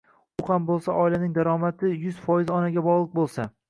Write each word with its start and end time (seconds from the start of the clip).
u 0.43 0.45
ham 0.47 0.65
bo‘lsa 0.69 0.95
oilaning 1.03 1.37
daromadi 1.37 1.95
yuz 2.09 2.21
foizi 2.27 2.57
onaga 2.61 2.89
bog‘liq 2.93 3.19
bo‘lsa. 3.19 3.53